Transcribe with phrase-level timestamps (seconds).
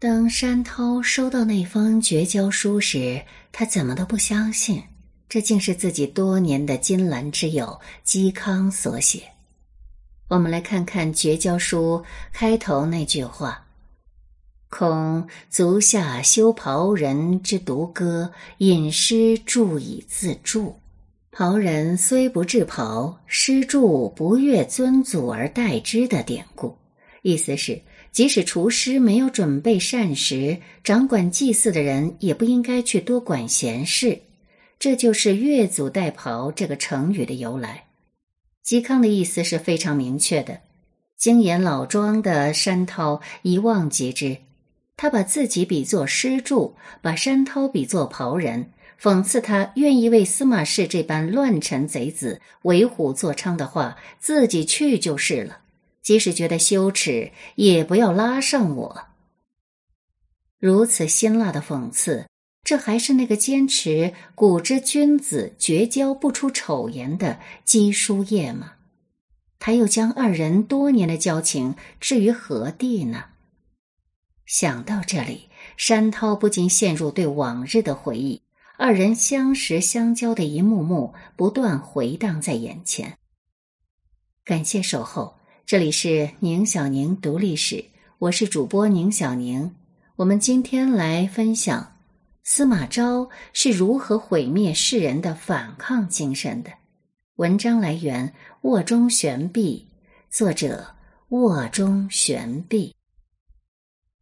[0.00, 3.20] 当山涛收到那封绝交书时，
[3.52, 4.82] 他怎么都不相信，
[5.28, 9.22] 这竟是自己多年的金兰之友嵇康所写。
[10.28, 12.02] 我们来看看绝交书
[12.32, 13.62] 开头那句话
[14.70, 20.80] ：“恐足下修袍人之独歌，引诗注以自助。
[21.30, 26.74] 袍人虽不制袍，诗助不越尊祖而代之的典故。”
[27.20, 27.82] 意思是。
[28.12, 34.20] 即使厨师没有准备膳食，掌管祭祀的人也不应该去多管闲事。
[34.78, 37.84] 这就是“越俎代庖”这个成语的由来。
[38.64, 40.60] 嵇康的意思是非常明确的。
[41.16, 44.38] 经验老庄的山涛一望即知，
[44.96, 48.70] 他把自己比作施助，把山涛比作袍人，
[49.00, 55.58] 讽刺他愿意为司马氏这般乱臣贼子为虎作伥的话，自己去就是了。
[56.02, 59.06] 即使觉得羞耻，也不要拉上我。
[60.58, 62.26] 如此辛辣的讽刺，
[62.62, 68.74] 这还是那个坚持古之君子绝交不出丑言的姬叔夜吗？
[69.58, 73.24] 他又将二人多年的交情置于何地呢？
[74.46, 78.42] 想到这里，山涛不禁陷入对往日的回忆，
[78.76, 83.16] 二人相识相交的一幕幕不断回荡在眼前。
[84.44, 85.39] 感谢守候。
[85.66, 87.84] 这里是宁小宁读历史，
[88.18, 89.74] 我是主播宁小宁。
[90.16, 91.96] 我们今天来分享
[92.42, 96.70] 司马昭是如何毁灭世人的反抗精神的。
[97.36, 99.86] 文章来源：卧中悬壁，
[100.28, 100.94] 作者：
[101.28, 102.94] 卧中悬壁。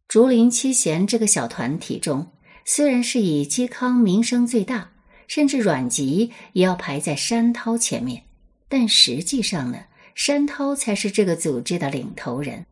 [0.07, 2.27] 竹林七贤这个小团体中，
[2.63, 4.91] 虽然是以嵇康名声最大，
[5.27, 8.23] 甚至阮籍也要排在山涛前面，
[8.67, 9.79] 但实际上呢？
[10.19, 12.65] 山涛才是这个组织的领头人，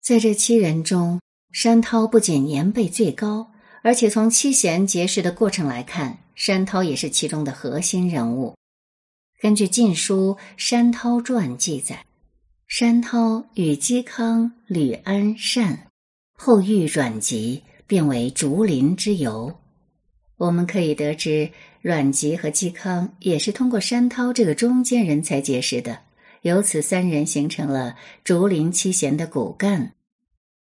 [0.00, 1.20] 在这七人中，
[1.52, 8.56] 山涛不仅年辈最高，而且从七贤结识的过程来看，山涛也是其中的核心人物。
[9.40, 12.04] 根据《晋书·山涛传》记载，
[12.66, 15.86] 山涛与嵇康、吕安善，
[16.36, 19.60] 后遇阮籍，便为竹林之友。
[20.38, 21.48] 我们可以得知，
[21.80, 26.00] 阮籍和嵇康也是通过山涛这个中间人才结识的。
[26.44, 29.94] 由此，三人形成了竹林七贤的骨干。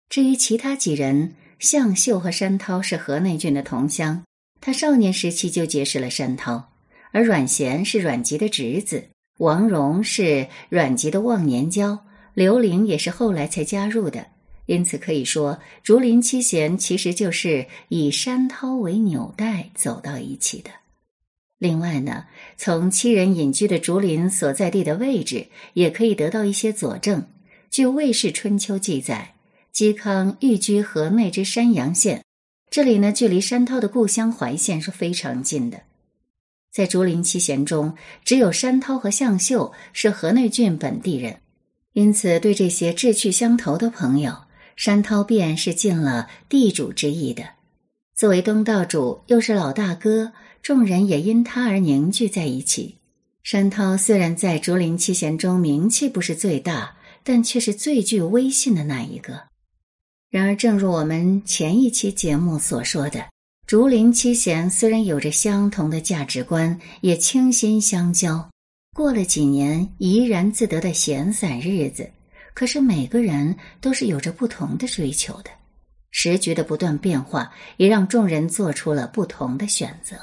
[0.09, 4.21] 至于其他几人，向秀和山涛是河内郡的同乡，
[4.59, 6.69] 他少年时期就结识了山涛；
[7.13, 9.07] 而阮咸是阮籍的侄子，
[9.37, 11.97] 王戎是阮籍的忘年交，
[12.33, 14.27] 刘伶也是后来才加入的。
[14.65, 20.69] 因此，可以说竹林七贤其实就是以山涛为纽带走到一起的。
[21.59, 22.25] 另外呢，
[22.57, 27.27] 从七人隐居的竹林所在地的位置，也可以得到一些佐证。
[27.69, 29.35] 据《魏氏春秋》记载，
[29.73, 32.23] 嵇康寓居河内之山阳县，
[32.71, 35.81] 这里呢距离山涛的故乡怀县是非常近的。
[36.71, 37.93] 在竹林七贤中，
[38.23, 41.41] 只有山涛和向秀是河内郡本地人，
[41.91, 44.33] 因此对这些志趣相投的朋友，
[44.77, 47.43] 山涛便是尽了地主之谊的。
[48.15, 50.31] 作为东道主，又是老大哥。
[50.61, 52.95] 众人也因他而凝聚在一起。
[53.43, 59.43] 山涛虽然在竹林七贤中名气不是最大，但却是最具威信的那一个。
[60.29, 63.25] 然而，正如我们前一期节目所说的，
[63.65, 68.47] 竹林七贤虽然有着相同的价值观，也倾心相交，
[68.95, 72.07] 过了几年怡然自得的闲散日子。
[72.53, 75.49] 可是，每个人都是有着不同的追求的。
[76.11, 80.15] 时局的不断变化，也让众人做出了不同的选择。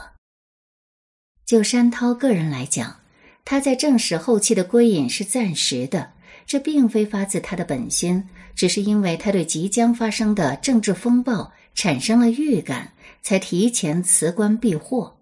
[1.46, 2.96] 就山涛个人来讲，
[3.44, 6.10] 他在正史后期的归隐是暂时的，
[6.44, 12.92] 这并非发自他的本心，只是因为他对即将发生的政治风暴产生了预感，
[13.22, 15.16] 才提前辞官避祸。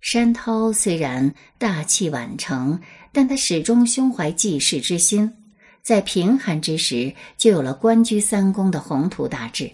[0.00, 2.80] 山涛虽然大器晚成，
[3.12, 5.32] 但他始终胸怀济世之心，
[5.80, 9.70] 在贫寒之时就有了官居三公的宏图大志。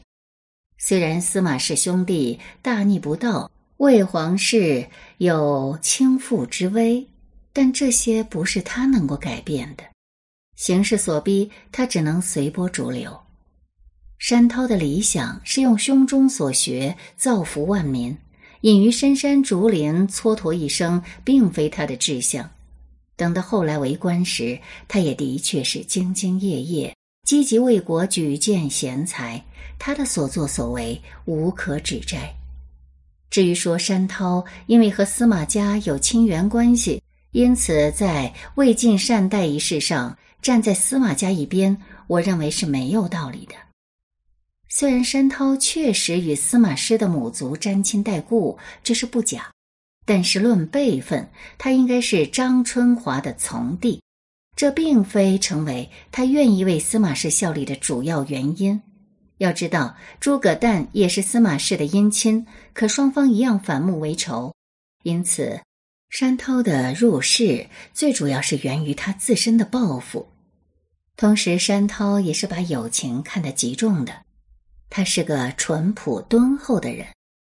[0.77, 3.52] 虽然司马氏兄弟大逆不道。
[3.83, 4.87] 魏皇室
[5.19, 7.05] 有倾覆之危，
[7.53, 9.83] 但这些不是他能够改变的。
[10.55, 13.19] 形势所逼，他只能随波逐流。
[14.21, 18.17] 山涛的理想是用胸中所学造福万民，
[18.61, 22.49] 隐于深山竹林蹉跎一生，并非他的志向。
[23.17, 24.57] 等到后来为官时，
[24.87, 26.97] 他也的确是兢兢业业，
[27.27, 29.45] 积极为国举荐贤才。
[29.77, 32.33] 他的所作所为无可指摘。
[33.33, 41.75] 至于说山涛因为和司马家有亲缘关系，因此在魏晋善待一事上站在司马家一边，
[42.09, 43.55] 我认为是没有道理的。
[44.69, 49.51] 虽然山涛确实与司马师的母族沾亲带故，这是不假，
[50.05, 51.27] 但是论辈分，
[51.57, 54.03] 他应该是张春华的从弟，
[54.55, 58.79] 这并非成为他愿意为司马氏效力的主要原因。
[59.43, 64.55] 要知道，诸葛诞也是司马氏的姻亲，可双方一样反目为仇，
[65.03, 65.61] 因此
[66.11, 70.29] 山涛的入仕最主要是源于他自身的抱负。
[71.17, 74.23] 同时，山涛也是把友情看得极重的，
[74.89, 77.09] 他是个淳朴敦厚的人，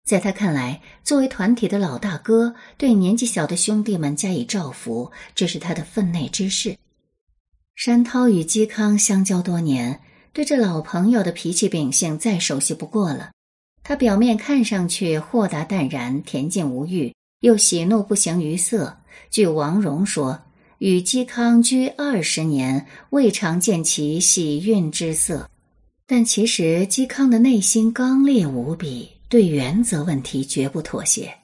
[0.05, 6.77] 在他看来，作为团体的老大哥，对年纪小的兄弟们加以照拂，这是他的分内之事。
[7.77, 10.01] 山涛与嵇康相交多年。
[10.37, 13.31] 对这老朋友的脾气秉性再熟悉不过了。
[13.83, 17.11] 他表面看上去豁达淡然、恬静无欲，
[17.41, 18.99] 又喜怒不形于色。
[19.31, 20.39] 据王戎说，
[20.77, 25.49] 与嵇康居二十年，未尝见其喜运之色。
[26.07, 31.35] 但其实嵇康的内心刚烈无比，对原则问题绝不妥协。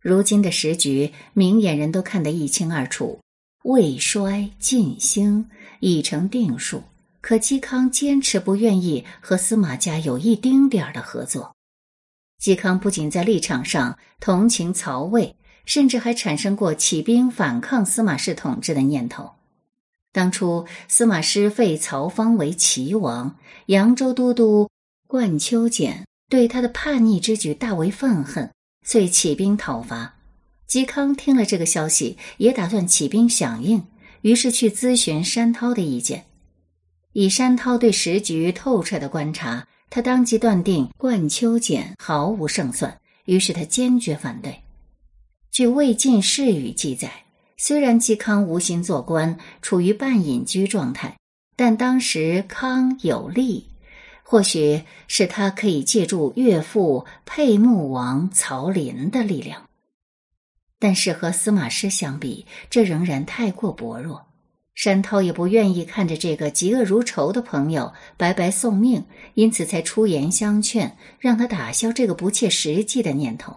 [0.00, 3.20] 如今的时局，明眼人都看得一清二楚，
[3.64, 5.44] 未衰尽兴
[5.80, 6.82] 已成定数。
[7.24, 11.54] 可嵇康坚持不愿意和司马家有一丁点儿的合作。
[12.38, 15.34] 嵇康不仅在立场上同情曹魏，
[15.64, 19.36] 甚至还产生过起兵反抗司马氏统治的念头。
[20.12, 23.34] 当初司马师废曹芳为齐王，
[23.68, 24.68] 扬州都督
[25.08, 28.52] 冠丘俭对他的叛逆之举大为愤恨，
[28.84, 30.16] 遂起兵讨伐。
[30.68, 33.82] 嵇康听了这个消息，也打算起兵响应，
[34.20, 36.26] 于是去咨询山涛的意见。
[37.14, 44.52] 以山涛对时局透彻的观察，他当即断定冠丘简毫无胜算，于是他坚决反对。
[45.52, 47.24] 据魏晋世语记载，
[47.56, 51.16] 虽然嵇康无心做官，处于半隐居状态，
[51.54, 53.68] 但当时康有力，
[54.24, 59.68] 或许是他可以借助岳父沛穆王曹林的力量。
[60.80, 64.26] 但是和司马师相比，这仍然太过薄弱。
[64.74, 69.04] 山涛也不愿意看着这个嫉恶如仇的朋友白白送命，
[69.34, 73.56] 因此才出言相劝，让他打消这个不切实际的念头。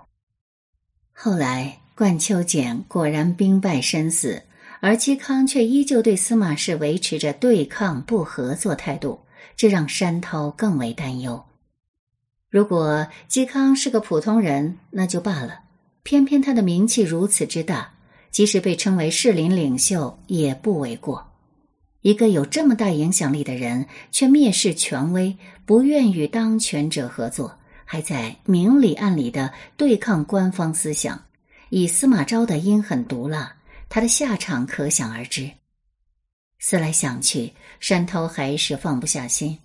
[1.11, 4.43] 后来，冠秋简果然兵败身死，
[4.79, 9.21] 而嵇康却依旧对司马氏维持着对抗不合作态度，
[9.55, 11.43] 这让山涛更为担忧。
[12.51, 15.61] 如果嵇康是个普通人，那就罢了，
[16.03, 17.95] 偏偏他的名气如此之大。
[18.38, 21.28] 即使被称为士林领袖也不为过。
[22.01, 25.36] 一个有这么大影响力的人，却蔑视权威，
[25.66, 31.19] 不愿与当权者合作，还在明里暗里的对抗官方思想。
[31.72, 33.56] 以司马昭的阴狠毒辣，
[33.89, 35.50] 他的下场可想而知。
[36.60, 39.57] 思来想去，山涛还是放不下心，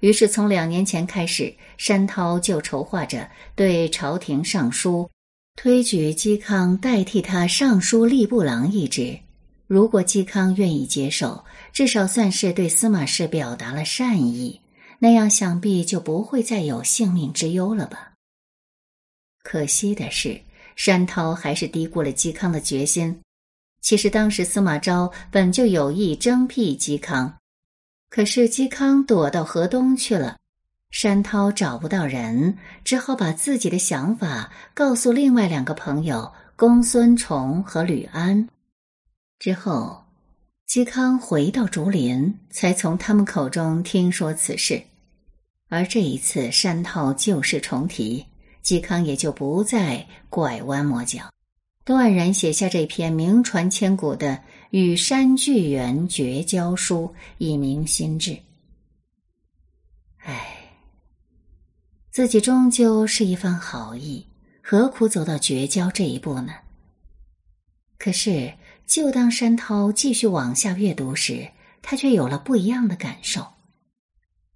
[0.00, 5.08] 于是从两年前开始，山涛就筹划着对朝廷上书。
[5.56, 9.18] 推举嵇康代替他尚书吏部郎一职，
[9.66, 11.42] 如果嵇康愿意接受，
[11.72, 14.60] 至少算是对司马氏表达了善意，
[14.98, 18.12] 那样想必就不会再有性命之忧了吧。
[19.42, 20.38] 可惜的是，
[20.76, 23.18] 山涛还是低估了嵇康的决心。
[23.80, 27.34] 其实当时司马昭本就有意征辟嵇康，
[28.10, 30.36] 可是嵇康躲到河东去了。
[30.98, 38.48] 山涛找不到人，只好把自己的想法告诉另外两个朋友公孙崇和吕安。
[39.38, 40.06] 之后，
[40.66, 44.82] 嵇康回到竹林，才从他们口中听说此事。
[45.68, 48.24] 而这一次，山涛旧事重提，
[48.64, 51.30] 嵇康也就不再拐弯抹角，
[51.84, 54.28] 断然写下这篇名传千古的
[54.70, 58.34] 《与山巨源绝交书》，以明心志。
[60.20, 60.55] 唉。
[62.16, 64.26] 自己终究是一番好意，
[64.62, 66.54] 何苦走到绝交这一步呢？
[67.98, 68.54] 可是，
[68.86, 71.50] 就当山涛继续往下阅读时，
[71.82, 73.46] 他却有了不一样的感受。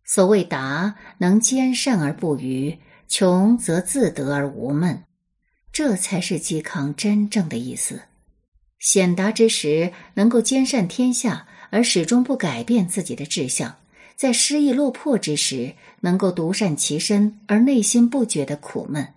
[0.06, 5.04] 所谓达，能兼善而不愚；穷则自得而无闷，
[5.70, 8.00] 这才是嵇康真正的意思。
[8.78, 13.76] 显达之时，能够兼善天下，而始终不改变自己的志向。
[14.20, 19.14] 在失意落魄之时，能够独善其身，而内心不觉得苦闷。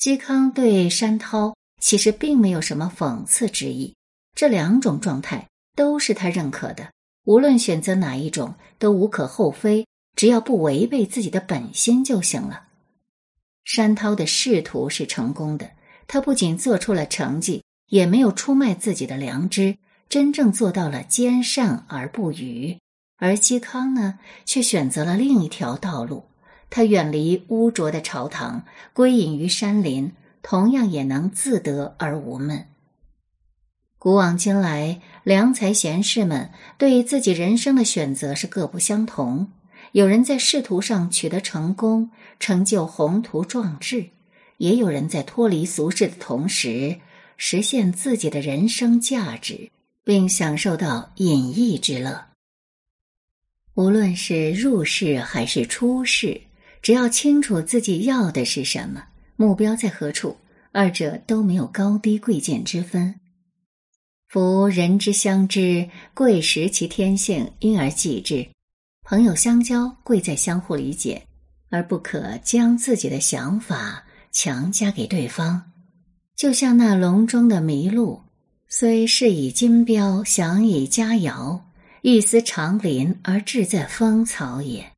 [0.00, 3.94] 嵇康对山涛其实并没有什么讽刺之意，
[4.34, 5.46] 这两种状态
[5.76, 6.90] 都是他认可的。
[7.24, 9.86] 无论选择哪一种，都无可厚非，
[10.16, 12.62] 只要不违背自己的本心就行了。
[13.66, 15.72] 山涛的仕途是成功的，
[16.06, 19.76] 他不仅做出了成绩，也没有出卖自己的良知，
[20.08, 22.78] 真正做到了兼善而不愚。
[23.18, 26.24] 而嵇康呢，却选择了另一条道路。
[26.70, 32.66] 他远离污浊的朝堂，归隐于山林，同样也能自得而无闷。
[33.98, 39.50] 古往今来，良才贤士们对自己人生的选择是各不相同。
[39.92, 44.10] 有人在仕途上取得成功，成就宏图壮志；
[44.58, 47.00] 也有人在脱离俗世的同时，
[47.36, 49.70] 实现自己的人生价值，
[50.04, 52.27] 并享受到隐逸之乐。
[53.78, 56.40] 无论是入世还是出世，
[56.82, 59.04] 只要清楚自己要的是什么，
[59.36, 60.36] 目标在何处，
[60.72, 63.14] 二者都没有高低贵贱之分。
[64.26, 68.44] 夫人之相知，贵识其天性，因而济之。
[69.04, 71.22] 朋友相交，贵在相互理解，
[71.70, 75.70] 而不可将自己的想法强加给对方。
[76.34, 78.20] 就像那笼中的麋鹿，
[78.66, 81.60] 虽是以金标，想以佳肴，
[82.10, 84.92] 欲思长林而志在芳草也。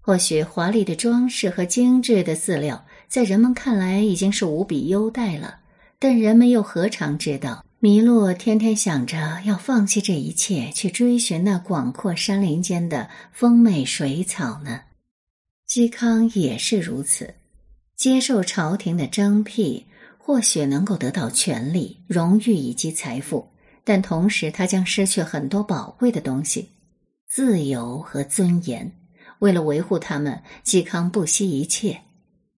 [0.00, 5.60] 或许华丽的装饰和精致的饲料，在人们看来已经是无比优待了，
[5.98, 7.62] 但人们又何尝知道？
[7.82, 14.84] 麋鹿天天想着要放弃这一切，去追寻那广阔山林间的丰美水草呢。
[15.68, 17.34] 嵇康也是如此，
[17.94, 19.84] 接受朝廷的征辟，
[20.16, 23.50] 或许能够得到权力、荣誉以及财富，
[23.84, 26.70] 但同时他将失去很多宝贵的东西，
[27.28, 28.92] 自由和尊严。
[29.38, 32.02] 为了维护他们，嵇康不惜一切。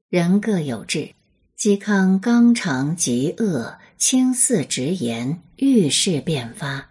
[0.09, 1.15] 人各有志，
[1.59, 3.79] 嵇康刚肠极恶。
[3.97, 6.91] 轻似直言，遇事便发。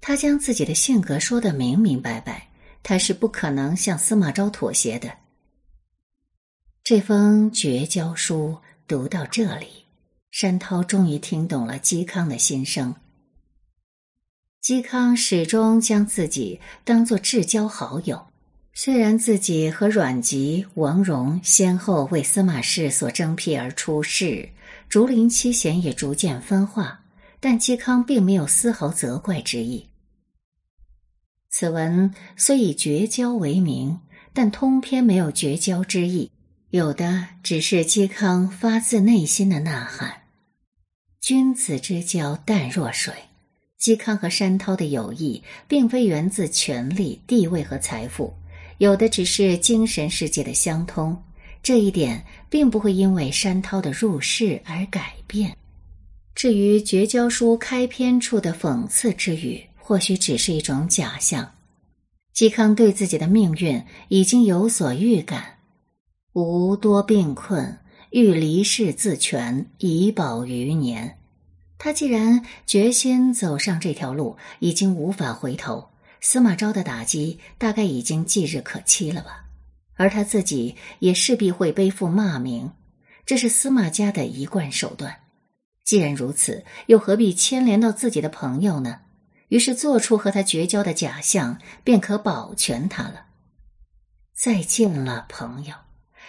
[0.00, 2.48] 他将自己的性格说得明明白白，
[2.82, 5.12] 他是不可能向司马昭妥协的。
[6.82, 8.56] 这封绝交书
[8.86, 9.66] 读到这里，
[10.30, 12.94] 山涛终于听懂了嵇康的心声。
[14.62, 18.26] 嵇康始终将自己当作至交好友，
[18.74, 24.50] 虽然自己和阮籍、王戎先后为司马氏所征辟而出仕。
[24.88, 27.00] 竹林七贤也逐渐分化，
[27.40, 29.88] 但嵇康并没有丝毫责怪之意。
[31.50, 34.00] 此文虽以绝交为名，
[34.32, 36.30] 但通篇没有绝交之意，
[36.70, 40.22] 有的只是嵇康发自内心的呐喊。
[41.20, 43.12] 君子之交淡若水，
[43.80, 48.34] 嵇康和山涛的友谊，并非源自权力、地位和财富，
[48.78, 51.16] 有的只是精神世界的相通。
[51.62, 55.56] 这一点并不会因为山涛的入世而改变。
[56.34, 61.52] 至于绝交书开篇处的讽刺之语，或许只是一种假象。
[62.34, 65.58] 嵇康对自己的命运已经有所预感：
[66.32, 67.78] 吾多病困，
[68.10, 71.17] 欲离世自全，以保余年。
[71.78, 75.90] 他既然决心走上这条路，已经无法回头。
[76.20, 79.44] 司马昭的打击大概已经即日可期了吧。
[79.94, 82.72] 而他自己也势必会背负骂名，
[83.24, 85.20] 这是司马家的一贯手段。
[85.84, 89.00] 既然如此，又何必牵连到自己的朋友呢？
[89.48, 93.26] 于是做出和他绝交的假象，便可保全他了。
[94.34, 95.74] 再见了，朋友。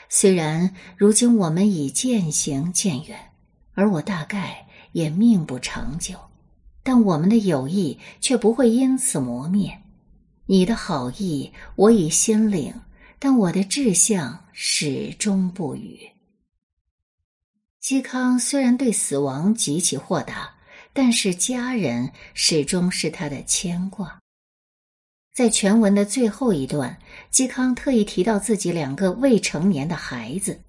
[0.08, 3.32] 虽然如今我们已渐行渐远，
[3.74, 6.16] 而我大概也命不长久，
[6.84, 9.82] 但我们的友谊却不会因此磨灭。
[10.46, 12.74] 你的好意，我已心领。
[13.22, 16.00] 但我的志向始终不渝。
[17.84, 20.50] 嵇康虽然对死亡极其豁达，
[20.94, 24.18] 但是家人始终是他的牵挂。
[25.34, 26.98] 在全文的最后一段，
[27.30, 30.62] 嵇康特意提到自己两个未成年的孩子：“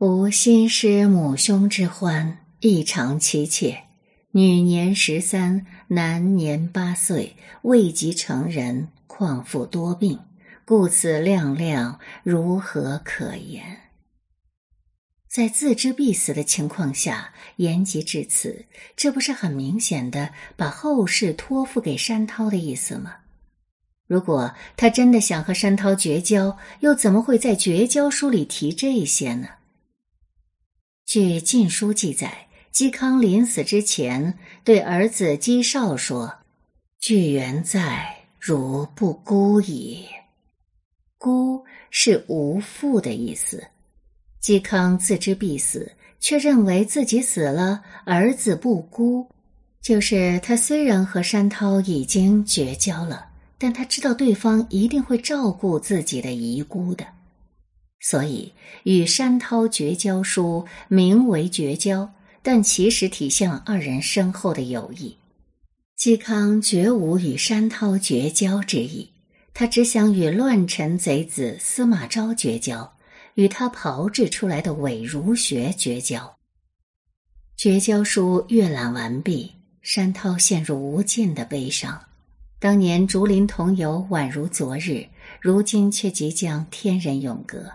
[0.00, 3.84] 吾心失母兄之欢，异常妻妾。
[4.32, 10.20] 女年十三，男年八岁，未及成人，况复多病。”
[10.68, 13.78] 故此亮亮如何可言？
[15.26, 23.16] 在自知必死的情况下言及至此，这不是很明显的把后事托付给山涛的意思吗？
[24.06, 29.48] 如果他真的想和山涛绝交，又怎么会在绝交书里提这些呢？
[31.06, 32.47] 据《晋书》记载，
[32.78, 36.32] 嵇康临死之前对儿子嵇绍说
[37.02, 40.04] ：“巨源在，如不孤矣。”
[41.18, 43.64] 孤是无父的意思。
[44.40, 49.28] 嵇康自知必死，却认为自己死了，儿子不孤。
[49.82, 57.04] 就是他虽然和山涛已经绝交了，但他知道对方一定会照顾自己的遗孤的，
[57.98, 58.52] 所以
[58.84, 65.16] 与山涛绝交书名为绝交，但其实体现了二人深厚的友谊。
[65.98, 69.10] 嵇康绝无与山涛绝交之意。
[69.52, 72.94] 他只想与乱臣贼子司马昭绝交，
[73.34, 76.36] 与他炮制出来的伪儒学绝交。
[77.56, 79.50] 绝交书阅览完毕，
[79.82, 82.00] 山涛陷入无尽的悲伤。
[82.60, 85.08] 当年竹林同游宛如昨日，
[85.40, 87.68] 如今却即将天人永隔。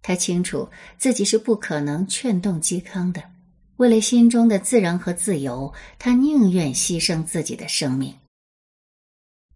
[0.00, 3.22] 他清楚自己是不可能劝动嵇康的。
[3.80, 8.14] 为了心中的自然和自由，他宁愿牺牲自己的生命。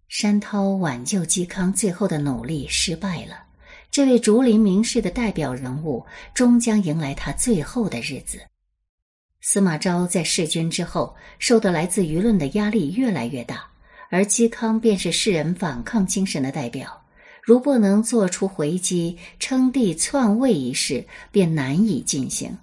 [0.08, 3.44] 山涛挽救嵇康最后的努力失败了，
[3.90, 6.02] 这位竹林名士的代表人物
[6.32, 8.38] 终将迎来他最后的日子。
[9.42, 13.68] 司马昭在弑君之后，受到来自舆论的压力越来越大，
[14.08, 16.98] 而嵇康便是世人反抗精神的代表。
[17.42, 22.56] 如不能做出回击，称帝篡位一事便难以进行。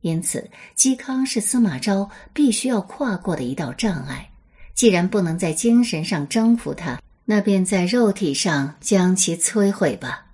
[0.00, 4.30] 因此，嵇康是司马昭必须要跨过的一道障碍。
[4.74, 10.26] 既然不能在精神上征服他，那便在肉体上将其摧毁吧。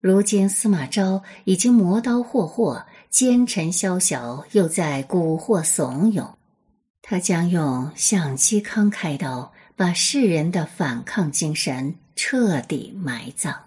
[0.00, 6.34] 如今司马昭已经磨刀霍霍，奸臣宵小，又在蛊惑怂恿，
[7.02, 13.65] 他将用向嵇康开刀，把世人的反抗精神彻底埋葬。